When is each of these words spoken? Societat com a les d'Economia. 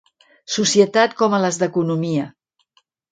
Societat 0.53 1.13
com 1.19 1.35
a 1.37 1.39
les 1.43 1.59
d'Economia. 1.65 2.25